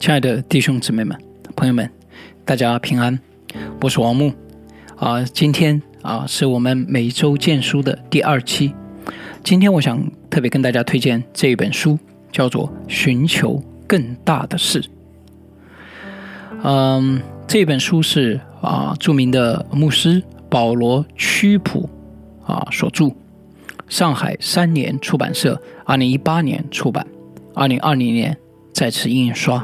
[0.00, 1.14] 亲爱的弟兄姊妹们、
[1.54, 1.88] 朋友们，
[2.46, 3.20] 大家平安，
[3.82, 4.32] 我是王木
[4.96, 5.22] 啊。
[5.24, 8.72] 今天啊，是我们每周见书的第二期。
[9.44, 11.98] 今天我想特别跟大家推荐这一本书，
[12.32, 14.80] 叫做《寻求更大的事》。
[16.62, 21.90] 嗯，这本书是啊，著名的牧师保罗·屈普
[22.46, 23.10] 啊所著，
[23.86, 27.06] 上海三联出版社二零一八年出版，
[27.54, 28.34] 二零二零年
[28.72, 29.62] 再次印刷。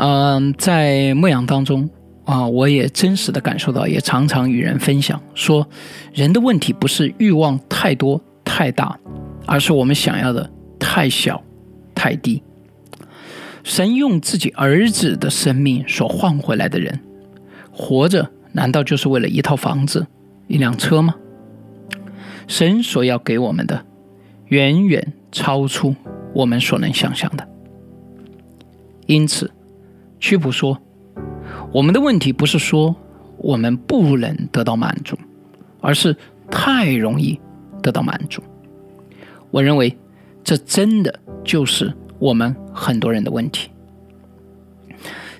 [0.00, 1.90] 嗯，在牧养当中
[2.24, 5.68] 啊，我也真实的感受到，也常常与人分享说，
[6.14, 8.96] 人的问题不是欲望太多太大，
[9.44, 10.48] 而是我们想要的
[10.78, 11.42] 太小
[11.96, 12.40] 太低。
[13.64, 17.00] 神用自己儿子的生命所换回来的人，
[17.72, 20.06] 活着难道就是为了一套房子、
[20.46, 21.16] 一辆车吗？
[22.46, 23.84] 神所要给我们的，
[24.46, 25.96] 远远超出
[26.34, 27.48] 我们所能想象的。
[29.06, 29.50] 因此。
[30.20, 30.78] 屈普说
[31.72, 32.94] ：“我们的问题不是说
[33.36, 35.16] 我们不能得到满足，
[35.80, 36.16] 而是
[36.50, 37.40] 太容易
[37.82, 38.42] 得到满足。
[39.50, 39.96] 我认为
[40.42, 43.70] 这真的就是我们很多人的问题。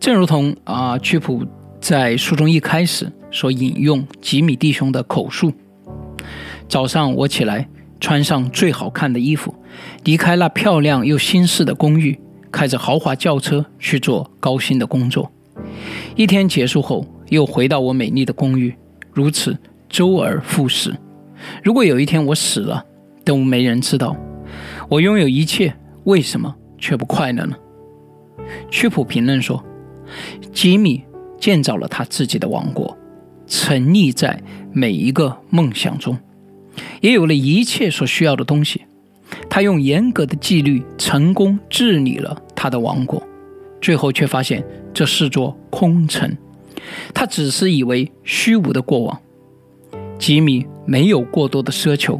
[0.00, 1.46] 正如同啊，屈普
[1.80, 5.52] 在书中一开始所引用吉米弟兄的口述：
[6.66, 7.68] 早上我起来，
[8.00, 9.54] 穿上最好看的衣服，
[10.04, 12.18] 离开那漂亮又新式的公寓。”
[12.52, 15.32] 开着豪华轿车去做高薪的工作，
[16.14, 18.74] 一天结束后又回到我美丽的公寓，
[19.12, 19.58] 如此
[19.88, 20.94] 周而复始。
[21.64, 22.84] 如果有一天我死了，
[23.24, 24.14] 都没人知道
[24.88, 27.56] 我拥有一切，为什么却不快乐呢？
[28.70, 29.64] 屈普评论说
[30.52, 31.02] ：“吉米
[31.40, 32.96] 建造了他自己的王国，
[33.46, 34.42] 沉溺在
[34.72, 36.18] 每一个梦想中，
[37.00, 38.82] 也有了一切所需要的东西。”
[39.54, 43.22] 他用严格的纪律成功治理了他的王国，
[43.82, 44.64] 最后却发现
[44.94, 46.38] 这是座空城。
[47.12, 49.20] 他只是以为虚无的过往。
[50.18, 52.18] 吉米没有过多的奢求，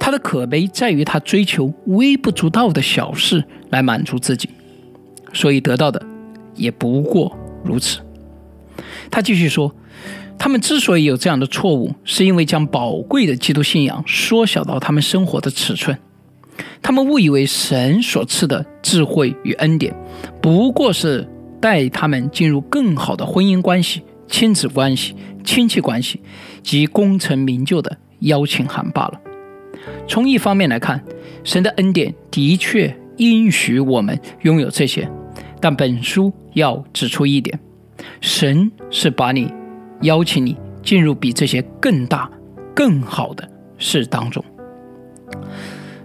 [0.00, 4.48] 他的可悲在于他追求微不足道的小事来满足自己，
[5.32, 6.04] 所以得到的
[6.56, 8.00] 也不过如此。
[9.12, 9.72] 他继续说，
[10.36, 15.96] 他们之所以有这样的错误，是因为将宝贵的基督信仰缩小到他们生活的尺寸。
[16.82, 19.94] 他们误以为神所赐的智慧与恩典，
[20.40, 21.26] 不过是
[21.60, 26.20] 带他们进入更好的婚姻关系、亲子关系、亲戚关系
[26.62, 29.20] 及功成名就的邀请函罢了。
[30.06, 31.02] 从一方面来看，
[31.42, 35.08] 神的恩典的确应许我们拥有这些，
[35.60, 37.58] 但本书要指出一点：
[38.20, 39.52] 神是把你
[40.02, 42.30] 邀请你进入比这些更大、
[42.74, 43.48] 更好的
[43.78, 44.44] 事当中。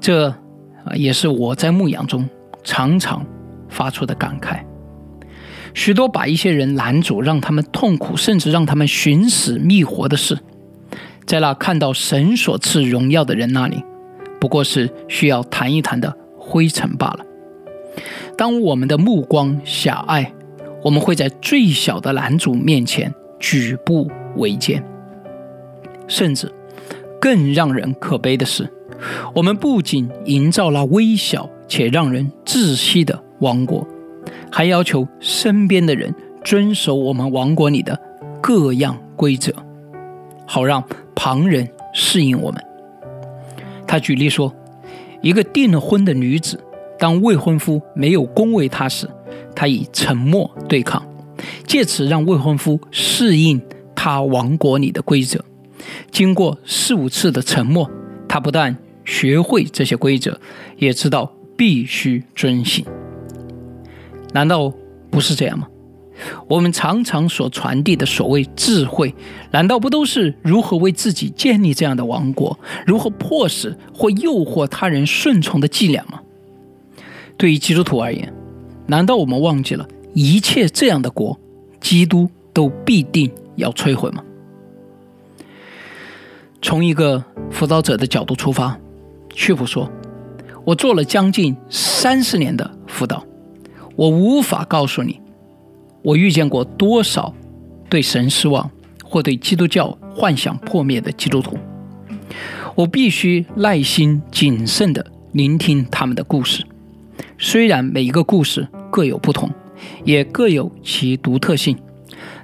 [0.00, 2.28] 这啊，也是我在牧养中
[2.64, 3.24] 常常
[3.68, 4.60] 发出的感慨。
[5.74, 10.38] 许多把一些人拦阻，让他们痛苦，甚至让他们寻死觅活的事，
[11.26, 13.84] 在那看到神所赐荣耀的人那里，
[14.40, 17.24] 不过是需要谈一谈的灰尘罢了。
[18.36, 20.32] 当我们的目光狭隘，
[20.82, 24.82] 我们会在最小的拦阻面前举步维艰。
[26.08, 26.50] 甚至
[27.20, 28.68] 更让人可悲的是。
[29.34, 33.86] 我们不仅营造了微小且让人窒息的王国，
[34.50, 36.14] 还要求身边的人
[36.44, 37.98] 遵守我们王国里的
[38.40, 39.52] 各样规则，
[40.46, 40.82] 好让
[41.14, 42.62] 旁人适应我们。
[43.86, 44.54] 他举例说，
[45.20, 46.58] 一个订了婚的女子，
[46.98, 49.08] 当未婚夫没有恭维她时，
[49.54, 51.02] 她以沉默对抗，
[51.66, 53.60] 借此让未婚夫适应
[53.94, 55.44] 她王国里的规则。
[56.10, 57.90] 经过四五次的沉默，
[58.30, 60.40] 他不但学会这些规则，
[60.78, 62.84] 也知道必须遵行。
[64.32, 64.72] 难道
[65.10, 65.66] 不是这样吗？
[66.46, 69.12] 我们常常所传递的所谓智慧，
[69.50, 72.56] 难道不都是如何为自己建立这样的王国，
[72.86, 76.20] 如何迫使或诱惑他人顺从的伎俩吗？
[77.36, 78.32] 对于基督徒而言，
[78.86, 81.36] 难道我们忘记了一切这样的国，
[81.80, 84.22] 基督都必定要摧毁吗？
[86.62, 88.78] 从一个辅导者的角度出发。
[89.32, 89.90] 屈普说
[90.64, 93.24] ：“我做了将近三十年的辅导，
[93.96, 95.20] 我无法告诉你，
[96.02, 97.32] 我遇见过多少
[97.88, 98.70] 对神失望
[99.04, 101.56] 或对基督教幻想破灭的基督徒。
[102.74, 106.64] 我必须耐心谨慎地聆听他们的故事，
[107.38, 109.50] 虽然每一个故事各有不同，
[110.04, 111.76] 也各有其独特性，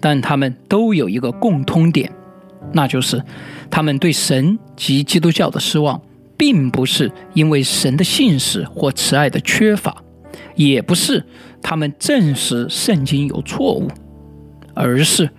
[0.00, 2.10] 但他们都有一个共通点，
[2.72, 3.22] 那就是
[3.70, 6.00] 他们对神及基督教的失望。”
[6.34, 10.02] 并不是因为神的信使或慈爱的缺乏，
[10.56, 11.24] 也不是
[11.62, 13.88] 他们证实圣经有错误，
[14.74, 15.30] 而是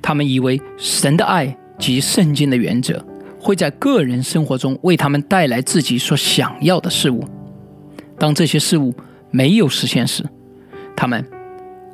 [0.00, 3.04] 他们以为神的爱及圣经的原则
[3.40, 7.24] 会在个人生活中为他们带来自己所想要的事物。
[8.16, 8.94] 当这些事物
[9.32, 10.24] 没有实现时，
[10.94, 11.26] 他们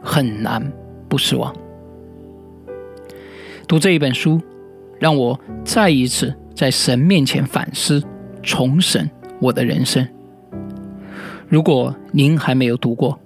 [0.03, 0.71] 很难
[1.09, 1.55] 不失望。
[3.67, 4.39] 读这一本书，
[4.99, 8.03] 让我再一次在神面前反思、
[8.43, 9.09] 重审
[9.41, 10.07] 我的人生。
[11.49, 13.19] 如果您还没有读过，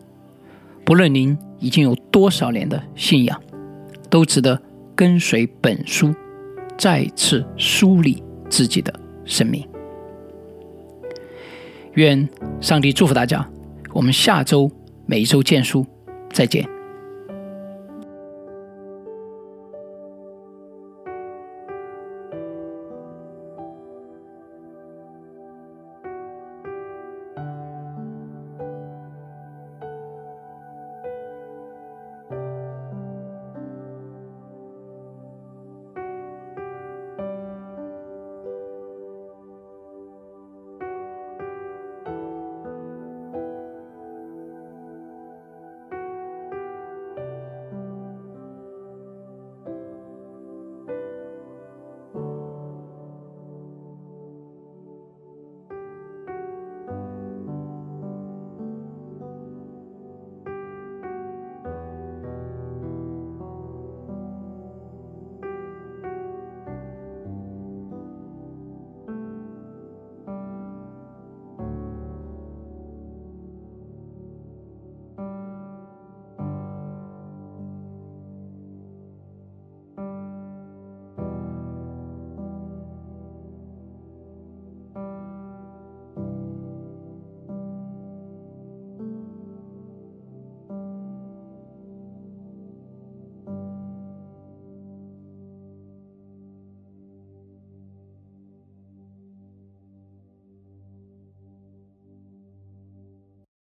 [0.85, 3.41] 不论您已经有多少年的信仰，
[4.11, 4.61] 都值得
[4.95, 6.15] 跟随本书，
[6.77, 8.93] 再次梳理自己的
[9.25, 9.67] 生命。
[11.95, 12.29] 愿
[12.61, 13.49] 上帝祝福大家，
[13.93, 14.71] 我们下周
[15.07, 15.85] 每一周见书，
[16.31, 16.82] 再见。